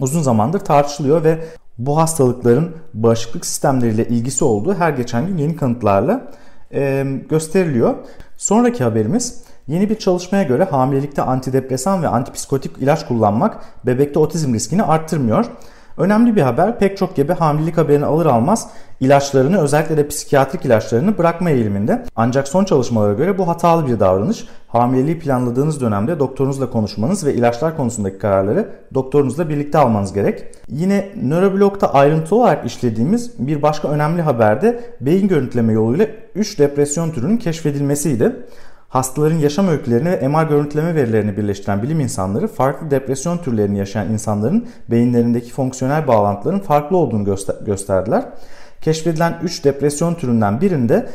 uzun 0.00 0.23
zamandır 0.23 0.61
tartışılıyor 0.61 1.25
ve 1.25 1.38
bu 1.79 1.99
hastalıkların 1.99 2.77
bağışıklık 2.95 3.47
sistemleriyle 3.47 4.09
ilgisi 4.09 4.45
olduğu 4.45 4.75
her 4.75 4.91
geçen 4.91 5.27
gün 5.27 5.37
yeni 5.37 5.57
kanıtlarla 5.57 6.31
e, 6.73 7.07
gösteriliyor. 7.29 7.95
Sonraki 8.37 8.85
haberimiz 8.85 9.43
yeni 9.67 9.91
bir 9.91 9.95
çalışmaya 9.95 10.43
göre 10.43 10.65
hamilelikte 10.65 11.23
antidepresan 11.23 12.03
ve 12.03 12.09
antipsikotik 12.09 12.79
ilaç 12.79 13.07
kullanmak 13.07 13.65
bebekte 13.87 14.19
otizm 14.19 14.55
riskini 14.55 14.83
arttırmıyor. 14.83 15.45
Önemli 15.99 16.37
bir 16.37 16.43
haber 16.43 16.78
pek 16.78 16.97
çok 16.97 17.17
gebe 17.17 17.33
hamilelik 17.33 17.76
haberini 17.76 18.05
alır 18.05 18.26
almaz 18.26 18.69
ilaçlarını 19.00 19.61
özellikle 19.61 19.97
de 19.97 20.09
psikiyatrik 20.09 20.64
ilaçlarını 20.64 21.19
bırakma 21.19 21.50
eğiliminde. 21.50 22.05
Ancak 22.17 22.49
son 22.49 22.64
çalışmalara 22.64 23.12
göre 23.12 23.38
bu 23.38 23.49
hatalı 23.49 23.87
bir 23.87 24.00
davranış. 24.00 24.45
Hamileliği 24.69 25.19
planladığınız 25.19 25.81
dönemde 25.81 26.19
doktorunuzla 26.19 26.71
konuşmanız 26.71 27.26
ve 27.26 27.35
ilaçlar 27.35 27.76
konusundaki 27.76 28.19
kararları 28.19 28.69
doktorunuzla 28.95 29.49
birlikte 29.49 29.78
almanız 29.78 30.12
gerek. 30.12 30.45
Yine 30.69 31.09
nöroblogda 31.23 31.95
ayrıntılı 31.95 32.38
olarak 32.38 32.67
işlediğimiz 32.67 33.33
bir 33.38 33.62
başka 33.62 33.88
önemli 33.88 34.23
haberde 34.23 34.81
beyin 35.00 35.28
görüntüleme 35.28 35.73
yoluyla 35.73 36.07
3 36.35 36.59
depresyon 36.59 37.11
türünün 37.11 37.37
keşfedilmesiydi. 37.37 38.37
Hastaların 38.88 39.38
yaşam 39.38 39.68
öykülerini 39.68 40.11
ve 40.11 40.28
MR 40.28 40.49
görüntüleme 40.49 40.95
verilerini 40.95 41.37
birleştiren 41.37 41.83
bilim 41.83 42.00
insanları 42.00 42.49
farklı 42.49 42.90
depresyon 42.90 43.38
türlerini 43.38 43.78
yaşayan 43.78 44.12
insanların 44.12 44.68
beyinlerindeki 44.90 45.52
fonksiyonel 45.52 46.09
bağlantıların 46.09 46.61
farklı 46.61 46.97
olduğunu 46.97 47.25
göster 47.25 47.57
gösterdiler. 47.66 48.25
Keşfedilen 48.80 49.38
3 49.42 49.64
depresyon 49.64 50.14
türünden 50.14 50.61
birinde 50.61 51.09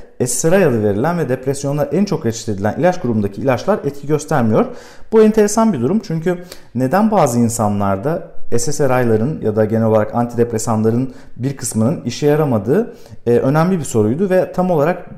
adı 0.44 0.84
verilen 0.84 1.18
ve 1.18 1.30
depresyonlar 1.30 1.90
en 1.92 2.06
çok 2.06 2.26
reçete 2.26 2.52
edilen 2.52 2.76
ilaç 2.80 3.02
grubundaki 3.02 3.42
ilaçlar 3.42 3.80
etki 3.86 4.08
göstermiyor. 4.08 4.66
Bu 5.12 5.24
enteresan 5.24 5.74
bir 5.74 5.82
durum 5.82 6.00
çünkü 6.00 6.44
neden 6.76 7.12
bazı 7.12 7.40
insanlarda 7.40 8.33
SSRI'ların 8.60 9.42
ya 9.42 9.56
da 9.56 9.66
genel 9.66 9.86
olarak 9.86 10.16
antidepresanların 10.16 11.14
bir 11.38 11.58
kısmının 11.58 12.02
işe 12.04 12.28
yaramadığı 12.28 12.94
e, 13.26 13.32
önemli 13.32 13.80
bir 13.80 13.84
soruydu 13.84 14.30
ve 14.30 14.52
tam 14.52 14.72
olarak 14.72 15.10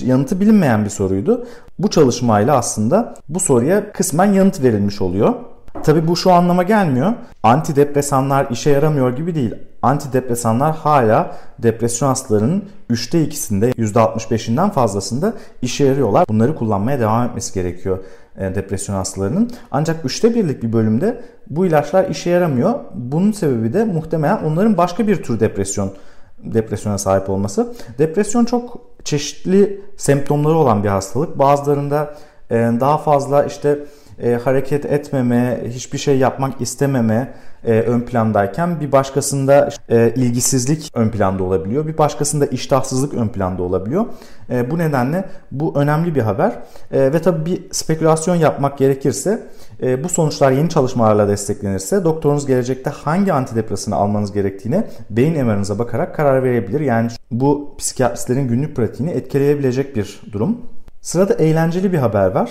yanıtı 0.00 0.40
bilinmeyen 0.40 0.84
bir 0.84 0.90
soruydu. 0.90 1.46
Bu 1.78 1.90
çalışmayla 1.90 2.56
aslında 2.56 3.14
bu 3.28 3.40
soruya 3.40 3.92
kısmen 3.92 4.32
yanıt 4.32 4.62
verilmiş 4.62 5.00
oluyor. 5.00 5.34
Tabi 5.82 6.08
bu 6.08 6.16
şu 6.16 6.32
anlama 6.32 6.62
gelmiyor. 6.62 7.12
Antidepresanlar 7.42 8.50
işe 8.50 8.70
yaramıyor 8.70 9.16
gibi 9.16 9.34
değil. 9.34 9.54
Antidepresanlar 9.86 10.76
hala 10.76 11.36
depresyon 11.58 12.08
hastalarının 12.08 12.64
3'te 12.90 13.24
2'sinde 13.24 13.70
%65'inden 13.70 14.70
fazlasında 14.70 15.34
işe 15.62 15.84
yarıyorlar. 15.84 16.28
Bunları 16.28 16.54
kullanmaya 16.54 17.00
devam 17.00 17.26
etmesi 17.26 17.54
gerekiyor 17.54 17.98
e, 18.36 18.54
depresyon 18.54 18.96
hastalarının. 18.96 19.50
Ancak 19.70 20.04
3'te 20.04 20.34
birlik 20.34 20.62
bir 20.62 20.72
bölümde 20.72 21.22
bu 21.50 21.66
ilaçlar 21.66 22.08
işe 22.08 22.30
yaramıyor. 22.30 22.74
Bunun 22.94 23.32
sebebi 23.32 23.72
de 23.72 23.84
muhtemelen 23.84 24.44
onların 24.44 24.76
başka 24.76 25.06
bir 25.06 25.22
tür 25.22 25.40
depresyon 25.40 25.92
depresyona 26.38 26.98
sahip 26.98 27.30
olması. 27.30 27.74
Depresyon 27.98 28.44
çok 28.44 28.78
çeşitli 29.04 29.80
semptomları 29.96 30.54
olan 30.54 30.84
bir 30.84 30.88
hastalık. 30.88 31.38
Bazılarında 31.38 32.14
e, 32.50 32.54
daha 32.80 32.98
fazla 32.98 33.44
işte 33.44 33.78
e, 34.22 34.34
hareket 34.34 34.84
etmeme, 34.84 35.60
hiçbir 35.68 35.98
şey 35.98 36.18
yapmak 36.18 36.60
istememe 36.60 37.34
e, 37.66 37.80
ön 37.80 38.00
plandayken 38.00 38.80
bir 38.80 38.92
başkasında 38.92 39.68
e, 39.88 40.12
ilgisizlik 40.16 40.90
ön 40.94 41.08
planda 41.08 41.44
olabiliyor. 41.44 41.86
Bir 41.86 41.98
başkasında 41.98 42.46
iştahsızlık 42.46 43.14
ön 43.14 43.28
planda 43.28 43.62
olabiliyor. 43.62 44.06
E, 44.50 44.70
bu 44.70 44.78
nedenle 44.78 45.24
bu 45.52 45.72
önemli 45.76 46.14
bir 46.14 46.22
haber. 46.22 46.52
E, 46.92 47.12
ve 47.12 47.22
tabii 47.22 47.46
bir 47.46 47.62
spekülasyon 47.70 48.36
yapmak 48.36 48.78
gerekirse 48.78 49.46
e, 49.82 50.04
bu 50.04 50.08
sonuçlar 50.08 50.52
yeni 50.52 50.68
çalışmalarla 50.68 51.28
desteklenirse 51.28 52.04
doktorunuz 52.04 52.46
gelecekte 52.46 52.90
hangi 52.90 53.32
antidepresanı 53.32 53.96
almanız 53.96 54.32
gerektiğine 54.32 54.84
beyin 55.10 55.46
MR'ınıza 55.46 55.78
bakarak 55.78 56.14
karar 56.14 56.42
verebilir. 56.42 56.80
Yani 56.80 57.10
bu 57.30 57.74
psikiyatristlerin 57.78 58.48
günlük 58.48 58.76
pratiğini 58.76 59.12
etkileyebilecek 59.12 59.96
bir 59.96 60.20
durum. 60.32 60.58
Sırada 61.00 61.34
eğlenceli 61.34 61.92
bir 61.92 61.98
haber 61.98 62.30
var. 62.30 62.50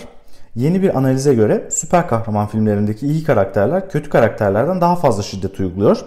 Yeni 0.55 0.81
bir 0.81 0.97
analize 0.97 1.33
göre 1.33 1.67
süper 1.71 2.07
kahraman 2.07 2.47
filmlerindeki 2.47 3.07
iyi 3.07 3.23
karakterler 3.23 3.89
kötü 3.89 4.09
karakterlerden 4.09 4.81
daha 4.81 4.95
fazla 4.95 5.23
şiddet 5.23 5.59
uyguluyor. 5.59 5.97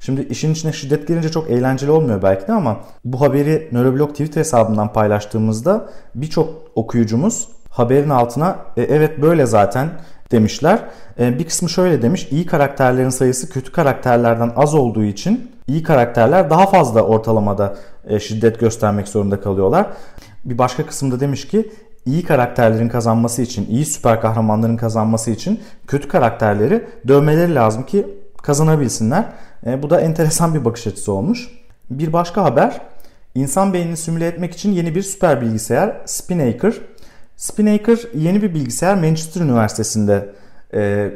Şimdi 0.00 0.20
işin 0.20 0.52
içine 0.52 0.72
şiddet 0.72 1.08
girince 1.08 1.28
çok 1.28 1.50
eğlenceli 1.50 1.90
olmuyor 1.90 2.22
belki 2.22 2.48
de 2.48 2.52
ama 2.52 2.80
bu 3.04 3.20
haberi 3.20 3.68
Nöroblog 3.72 4.10
Twitter 4.10 4.40
hesabından 4.40 4.92
paylaştığımızda 4.92 5.88
birçok 6.14 6.54
okuyucumuz 6.74 7.48
haberin 7.70 8.10
altına 8.10 8.58
e, 8.76 8.82
evet 8.82 9.22
böyle 9.22 9.46
zaten 9.46 9.88
demişler. 10.30 10.78
E, 11.18 11.38
bir 11.38 11.44
kısmı 11.44 11.68
şöyle 11.68 12.02
demiş 12.02 12.28
iyi 12.30 12.46
karakterlerin 12.46 13.08
sayısı 13.08 13.50
kötü 13.50 13.72
karakterlerden 13.72 14.52
az 14.56 14.74
olduğu 14.74 15.04
için 15.04 15.50
iyi 15.66 15.82
karakterler 15.82 16.50
daha 16.50 16.66
fazla 16.66 17.02
ortalamada 17.02 17.76
e, 18.08 18.20
şiddet 18.20 18.60
göstermek 18.60 19.08
zorunda 19.08 19.40
kalıyorlar. 19.40 19.86
Bir 20.44 20.58
başka 20.58 20.86
kısımda 20.86 21.20
demiş 21.20 21.48
ki 21.48 21.70
iyi 22.06 22.24
karakterlerin 22.24 22.88
kazanması 22.88 23.42
için, 23.42 23.66
iyi 23.66 23.84
süper 23.86 24.20
kahramanların 24.20 24.76
kazanması 24.76 25.30
için 25.30 25.60
kötü 25.86 26.08
karakterleri 26.08 26.84
dövmeleri 27.08 27.54
lazım 27.54 27.86
ki 27.86 28.06
kazanabilsinler. 28.42 29.24
E, 29.66 29.82
bu 29.82 29.90
da 29.90 30.00
enteresan 30.00 30.54
bir 30.54 30.64
bakış 30.64 30.86
açısı 30.86 31.12
olmuş. 31.12 31.48
Bir 31.90 32.12
başka 32.12 32.44
haber, 32.44 32.80
insan 33.34 33.72
beynini 33.72 33.96
simüle 33.96 34.26
etmek 34.26 34.54
için 34.54 34.72
yeni 34.72 34.94
bir 34.94 35.02
süper 35.02 35.40
bilgisayar 35.40 35.96
Spinnaker. 36.06 36.74
Spinnaker 37.36 37.98
yeni 38.14 38.42
bir 38.42 38.54
bilgisayar 38.54 38.94
Manchester 38.94 39.40
Üniversitesi'nde 39.40 40.34
e, 40.74 41.10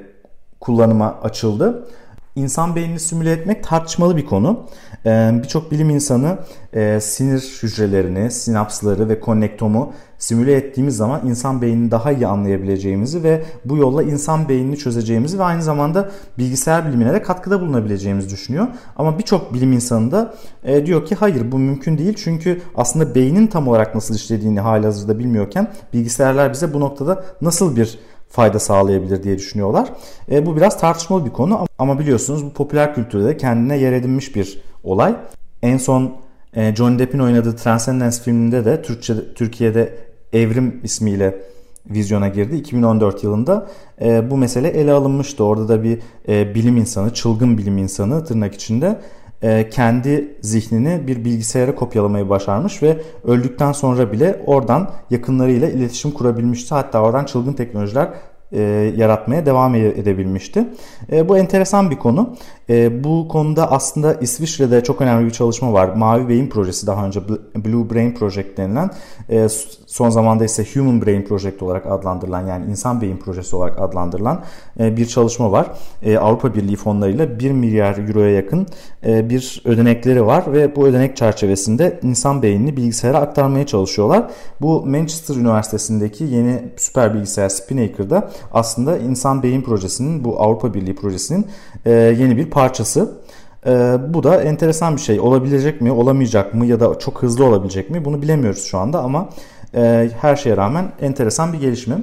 kullanıma 0.60 1.20
açıldı. 1.22 1.88
İnsan 2.36 2.76
beynini 2.76 3.00
simüle 3.00 3.32
etmek 3.32 3.64
tartışmalı 3.64 4.16
bir 4.16 4.26
konu. 4.26 4.66
Ee, 5.06 5.30
birçok 5.42 5.70
bilim 5.70 5.90
insanı 5.90 6.38
e, 6.72 7.00
sinir 7.00 7.58
hücrelerini, 7.62 8.30
sinapsları 8.30 9.08
ve 9.08 9.20
konnektomu 9.20 9.92
simüle 10.23 10.57
ettiğimiz 10.57 10.97
zaman 10.97 11.26
insan 11.26 11.62
beynini 11.62 11.91
daha 11.91 12.12
iyi 12.12 12.26
anlayabileceğimizi 12.26 13.23
ve 13.23 13.43
bu 13.64 13.76
yolla 13.76 14.02
insan 14.02 14.49
beynini 14.49 14.79
çözeceğimizi 14.79 15.38
ve 15.38 15.43
aynı 15.43 15.62
zamanda 15.62 16.11
bilgisayar 16.38 16.88
bilimine 16.88 17.12
de 17.12 17.23
katkıda 17.23 17.61
bulunabileceğimizi 17.61 18.31
düşünüyor. 18.31 18.67
Ama 18.97 19.19
birçok 19.19 19.55
bilim 19.55 19.73
insanı 19.73 20.11
da 20.12 20.35
e, 20.64 20.87
diyor 20.87 21.07
ki 21.07 21.14
hayır 21.14 21.52
bu 21.52 21.59
mümkün 21.59 21.99
değil 21.99 22.14
çünkü 22.17 22.62
aslında 22.75 23.14
beynin 23.14 23.47
tam 23.47 23.69
olarak 23.69 23.95
nasıl 23.95 24.14
işlediğini 24.14 24.61
halihazırda 24.61 25.19
bilmiyorken 25.19 25.69
bilgisayarlar 25.93 26.52
bize 26.52 26.75
bu 26.75 26.81
noktada 26.81 27.25
nasıl 27.41 27.76
bir 27.76 27.99
fayda 28.29 28.59
sağlayabilir 28.59 29.23
diye 29.23 29.38
düşünüyorlar. 29.38 29.88
E, 30.31 30.47
bu 30.47 30.57
biraz 30.57 30.81
tartışmalı 30.81 31.25
bir 31.25 31.31
konu 31.31 31.67
ama 31.79 31.99
biliyorsunuz 31.99 32.45
bu 32.45 32.52
popüler 32.52 32.95
kültürde 32.95 33.37
kendine 33.37 33.79
yer 33.79 33.93
edinmiş 33.93 34.37
bir 34.37 34.62
olay. 34.85 35.17
En 35.62 35.79
son 35.79 36.17
e, 36.57 36.75
Johnny 36.76 36.99
Depp'in 36.99 37.19
oynadığı 37.19 37.57
Transcendence 37.57 38.17
filminde 38.23 38.64
de 38.64 38.83
Türkçe, 38.83 39.35
Türkiye'de 39.35 40.12
Evrim 40.32 40.80
ismiyle 40.84 41.42
vizyona 41.90 42.28
girdi 42.28 42.56
2014 42.56 43.24
yılında. 43.24 43.66
E, 44.00 44.30
bu 44.30 44.36
mesele 44.36 44.68
ele 44.68 44.92
alınmıştı. 44.92 45.44
Orada 45.44 45.68
da 45.68 45.82
bir 45.82 45.98
e, 46.28 46.54
bilim 46.54 46.76
insanı, 46.76 47.14
çılgın 47.14 47.58
bilim 47.58 47.78
insanı 47.78 48.24
tırnak 48.24 48.54
içinde 48.54 49.00
e, 49.42 49.68
kendi 49.70 50.34
zihnini 50.40 51.06
bir 51.06 51.24
bilgisayara 51.24 51.74
kopyalamayı 51.74 52.28
başarmış 52.28 52.82
ve 52.82 52.96
öldükten 53.24 53.72
sonra 53.72 54.12
bile 54.12 54.42
oradan 54.46 54.90
yakınlarıyla 55.10 55.68
iletişim 55.68 56.10
kurabilmişti. 56.10 56.74
Hatta 56.74 57.02
oradan 57.02 57.24
çılgın 57.24 57.52
teknolojiler 57.52 58.08
e, 58.52 58.60
yaratmaya 58.96 59.46
devam 59.46 59.74
edebilmişti. 59.74 60.68
E, 61.12 61.28
bu 61.28 61.38
enteresan 61.38 61.90
bir 61.90 61.96
konu. 61.96 62.36
E, 62.70 63.04
bu 63.04 63.28
konuda 63.28 63.70
aslında 63.70 64.14
İsviçre'de 64.14 64.84
çok 64.84 65.00
önemli 65.00 65.26
bir 65.26 65.30
çalışma 65.30 65.72
var. 65.72 65.88
Mavi 65.88 66.28
Beyin 66.28 66.48
Projesi 66.48 66.86
daha 66.86 67.06
önce 67.06 67.20
Blue 67.56 67.94
Brain 67.94 68.14
Project 68.14 68.56
denilen 68.56 68.90
e, 69.28 69.48
son 69.92 70.11
zamanda 70.11 70.44
ise 70.44 70.66
Human 70.75 71.06
Brain 71.06 71.22
Project 71.22 71.62
olarak 71.62 71.87
adlandırılan 71.87 72.46
yani 72.46 72.70
insan 72.70 73.00
beyin 73.00 73.16
projesi 73.16 73.56
olarak 73.56 73.80
adlandırılan 73.80 74.44
e, 74.80 74.96
bir 74.96 75.06
çalışma 75.06 75.52
var. 75.52 75.66
E, 76.02 76.18
Avrupa 76.18 76.54
Birliği 76.54 76.76
fonlarıyla 76.76 77.38
1 77.38 77.50
milyar 77.50 78.08
euroya 78.08 78.30
yakın 78.30 78.66
e, 79.06 79.30
bir 79.30 79.62
ödenekleri 79.64 80.26
var 80.26 80.52
ve 80.52 80.76
bu 80.76 80.87
ödenek 80.87 81.16
çerçevesinde 81.16 82.00
insan 82.02 82.42
beynini 82.42 82.76
bilgisayara 82.76 83.18
aktarmaya 83.18 83.66
çalışıyorlar. 83.66 84.30
Bu 84.61 84.87
Manchester 84.87 85.34
Üniversitesi'ndeki 85.34 86.25
yeni 86.25 86.62
süper 86.76 87.14
bilgisayar 87.14 87.49
Spinnaker'da 87.49 88.30
aslında 88.52 88.99
insan 88.99 89.42
beyin 89.42 89.62
projesinin 89.62 90.25
bu 90.25 90.40
Avrupa 90.40 90.75
Birliği 90.75 90.94
projesinin 90.94 91.46
yeni 91.87 92.37
bir 92.37 92.50
parçası. 92.50 93.22
Ee, 93.66 93.96
bu 94.08 94.22
da 94.22 94.42
enteresan 94.42 94.96
bir 94.96 95.00
şey. 95.00 95.20
Olabilecek 95.20 95.80
mi, 95.80 95.92
olamayacak 95.92 96.54
mı 96.54 96.66
ya 96.66 96.80
da 96.80 96.99
çok 96.99 97.22
hızlı 97.22 97.44
olabilecek 97.44 97.90
mi 97.90 98.04
bunu 98.04 98.22
bilemiyoruz 98.22 98.64
şu 98.64 98.78
anda 98.78 99.02
ama 99.02 99.28
e, 99.75 100.11
her 100.21 100.37
şeye 100.37 100.57
rağmen 100.57 100.93
enteresan 101.00 101.52
bir 101.52 101.61
gelişme. 101.61 101.99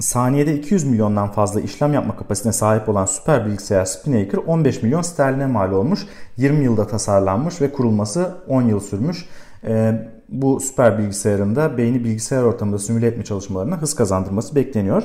Saniyede 0.00 0.54
200 0.54 0.84
milyondan 0.84 1.32
fazla 1.32 1.60
işlem 1.60 1.92
yapma 1.92 2.16
kapasitesine 2.16 2.52
sahip 2.52 2.88
olan 2.88 3.06
süper 3.06 3.46
bilgisayar 3.46 3.84
Spinnaker 3.84 4.38
15 4.46 4.82
milyon 4.82 5.02
sterline 5.02 5.46
mal 5.46 5.72
olmuş. 5.72 6.06
20 6.36 6.64
yılda 6.64 6.86
tasarlanmış 6.86 7.60
ve 7.60 7.72
kurulması 7.72 8.34
10 8.48 8.62
yıl 8.62 8.80
sürmüş. 8.80 9.28
E, 9.66 9.94
bu 10.28 10.60
süper 10.60 10.98
bilgisayarın 10.98 11.56
da 11.56 11.78
beyni 11.78 12.04
bilgisayar 12.04 12.42
ortamında 12.42 12.78
simüle 12.78 13.06
etme 13.06 13.24
çalışmalarına 13.24 13.76
hız 13.76 13.94
kazandırması 13.94 14.54
bekleniyor. 14.54 15.02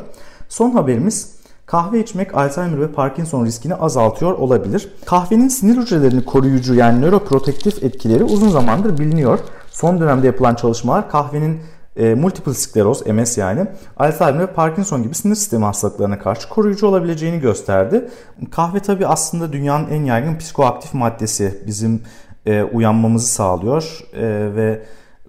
Son 0.49 0.71
haberimiz 0.71 1.39
Kahve 1.69 1.99
içmek 1.99 2.35
Alzheimer 2.35 2.81
ve 2.81 2.87
Parkinson 2.87 3.45
riskini 3.45 3.75
azaltıyor 3.75 4.31
olabilir. 4.31 4.89
Kahvenin 5.05 5.47
sinir 5.47 5.77
hücrelerini 5.77 6.25
koruyucu 6.25 6.73
yani 6.73 7.01
nöroprotektif 7.01 7.83
etkileri 7.83 8.23
uzun 8.23 8.49
zamandır 8.49 8.97
biliniyor. 8.97 9.39
Son 9.71 9.99
dönemde 9.99 10.27
yapılan 10.27 10.55
çalışmalar 10.55 11.09
kahvenin 11.09 11.59
e, 11.95 12.15
multiple 12.15 12.53
skleroz, 12.53 13.07
MS 13.07 13.37
yani, 13.37 13.65
Alzheimer 13.97 14.39
ve 14.39 14.47
Parkinson 14.47 15.03
gibi 15.03 15.15
sinir 15.15 15.35
sistemi 15.35 15.65
hastalıklarına 15.65 16.19
karşı 16.19 16.49
koruyucu 16.49 16.87
olabileceğini 16.87 17.39
gösterdi. 17.39 18.09
Kahve 18.51 18.79
tabi 18.79 19.07
aslında 19.07 19.53
dünyanın 19.53 19.89
en 19.89 20.03
yaygın 20.03 20.37
psikoaktif 20.37 20.93
maddesi. 20.93 21.63
Bizim 21.67 22.01
e, 22.45 22.63
uyanmamızı 22.63 23.27
sağlıyor 23.27 23.99
e, 24.13 24.55
ve 24.55 24.81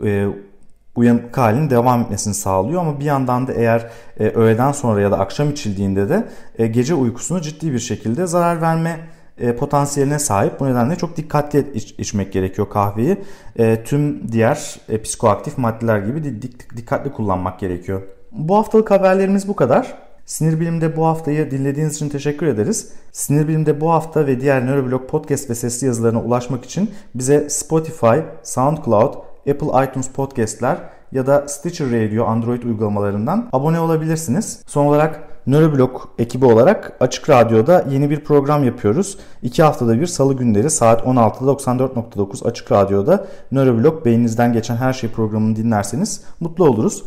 e, 0.05 0.27
uyanık 0.97 1.39
halinin 1.39 1.71
devam 1.71 2.01
etmesini 2.01 2.35
sağlıyor 2.35 2.81
ama 2.81 3.01
bir 3.01 3.05
yandan 3.05 3.47
da 3.47 3.53
eğer 3.53 3.91
e, 4.21 4.29
öğleden 4.29 4.73
sonra 4.73 5.01
ya 5.01 5.11
da 5.11 5.19
akşam 5.19 5.51
içildiğinde 5.51 6.09
de 6.09 6.29
e, 6.59 6.67
gece 6.67 6.95
uykusunu 6.95 7.41
ciddi 7.41 7.73
bir 7.73 7.79
şekilde 7.79 8.27
zarar 8.27 8.61
verme 8.61 9.01
e, 9.41 9.57
potansiyeline 9.57 10.19
sahip. 10.19 10.61
Bu 10.61 10.67
nedenle 10.67 10.97
çok 10.97 11.17
dikkatli 11.17 11.73
iç, 11.75 11.95
içmek 11.99 12.33
gerekiyor 12.33 12.69
kahveyi. 12.69 13.17
E, 13.57 13.85
tüm 13.85 14.33
diğer 14.33 14.81
e, 14.89 15.03
psikoaktif 15.03 15.59
maddeler 15.59 15.99
gibi 15.99 16.43
dik, 16.43 16.77
dikkatli 16.77 17.13
kullanmak 17.13 17.61
gerekiyor. 17.61 18.03
Bu 18.33 18.57
haftalık 18.57 18.91
haberlerimiz 18.91 19.49
bu 19.49 19.57
kadar. 19.57 19.95
Sinir 20.27 20.61
Bilim'de 20.61 20.97
bu 20.97 21.07
haftayı 21.07 21.51
dinlediğiniz 21.51 21.97
için 21.97 22.09
teşekkür 22.09 22.47
ederiz. 22.47 22.93
Sinir 23.13 23.49
Bilim'de 23.49 23.81
bu 23.81 23.91
hafta 23.91 24.27
ve 24.27 24.41
diğer 24.41 24.67
Nöroblog 24.67 25.09
podcast 25.09 25.51
ve 25.51 25.55
sesli 25.55 25.87
yazılarına 25.87 26.23
ulaşmak 26.23 26.65
için 26.65 26.91
bize 27.15 27.51
Spotify, 27.51 28.17
SoundCloud, 28.43 29.15
Apple 29.51 29.85
iTunes 29.85 30.09
Podcast'ler 30.09 30.77
ya 31.13 31.27
da 31.27 31.49
Stitcher 31.49 31.87
Radio 31.87 32.25
Android 32.25 32.63
uygulamalarından 32.63 33.49
abone 33.53 33.81
olabilirsiniz. 33.81 34.63
Son 34.67 34.87
olarak 34.87 35.30
Nöroblog 35.47 36.01
ekibi 36.19 36.45
olarak 36.45 36.93
Açık 37.01 37.31
Radyo'da 37.31 37.85
yeni 37.91 38.11
bir 38.11 38.21
program 38.21 38.65
yapıyoruz. 38.65 39.19
İki 39.43 39.63
haftada 39.63 40.01
bir 40.01 40.07
salı 40.07 40.35
günleri 40.35 40.71
saat 40.71 41.01
16'da 41.01 41.51
94.9 41.51 42.49
Açık 42.49 42.73
Radyo'da 42.73 43.27
Nöroblog 43.53 44.05
beyninizden 44.05 44.53
geçen 44.53 44.77
her 44.77 44.93
şey 44.93 45.11
programını 45.11 45.57
dinlerseniz 45.57 46.23
mutlu 46.41 46.65
oluruz. 46.65 47.03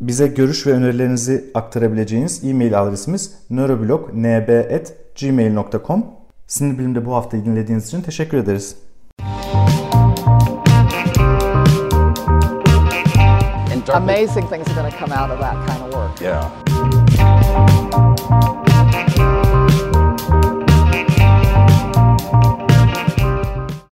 Bize 0.00 0.26
görüş 0.26 0.66
ve 0.66 0.72
önerilerinizi 0.72 1.50
aktarabileceğiniz 1.54 2.44
e-mail 2.44 2.82
adresimiz 2.82 3.34
nöroblog.nb.gmail.com 3.50 6.04
Sinir 6.46 6.78
Bilim'de 6.78 7.06
bu 7.06 7.14
haftayı 7.14 7.44
dinlediğiniz 7.44 7.86
için 7.86 8.02
teşekkür 8.02 8.38
ederiz. 8.38 8.76
amazing 13.92 14.46
things 14.48 14.68
are 14.68 14.74
going 14.74 14.90
to 14.90 14.98
come 14.98 15.12
out 15.12 15.30
of 15.30 15.40
that 15.40 15.66
kind 15.66 15.82
of 15.82 15.92
work. 15.92 16.20
Yeah. 16.20 17.29
Música 17.92 18.59